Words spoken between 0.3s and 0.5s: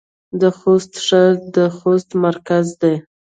د